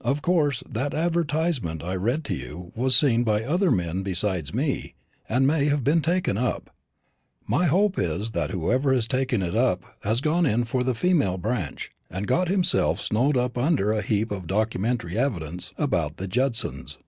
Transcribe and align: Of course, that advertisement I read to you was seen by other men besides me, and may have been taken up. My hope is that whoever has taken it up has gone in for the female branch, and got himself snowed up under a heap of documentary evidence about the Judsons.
Of 0.00 0.20
course, 0.20 0.64
that 0.68 0.94
advertisement 0.94 1.80
I 1.84 1.94
read 1.94 2.24
to 2.24 2.34
you 2.34 2.72
was 2.74 2.96
seen 2.96 3.22
by 3.22 3.44
other 3.44 3.70
men 3.70 4.02
besides 4.02 4.52
me, 4.52 4.94
and 5.28 5.46
may 5.46 5.66
have 5.66 5.84
been 5.84 6.00
taken 6.02 6.36
up. 6.36 6.70
My 7.46 7.66
hope 7.66 7.96
is 7.96 8.32
that 8.32 8.50
whoever 8.50 8.92
has 8.92 9.06
taken 9.06 9.42
it 9.42 9.54
up 9.54 9.84
has 10.02 10.20
gone 10.20 10.44
in 10.44 10.64
for 10.64 10.82
the 10.82 10.92
female 10.96 11.38
branch, 11.38 11.92
and 12.10 12.26
got 12.26 12.48
himself 12.48 13.00
snowed 13.00 13.36
up 13.36 13.56
under 13.56 13.92
a 13.92 14.02
heap 14.02 14.32
of 14.32 14.48
documentary 14.48 15.16
evidence 15.16 15.72
about 15.78 16.16
the 16.16 16.26
Judsons. 16.26 16.98